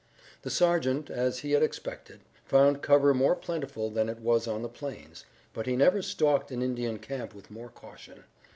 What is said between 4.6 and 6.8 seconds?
the plains, but he never stalked an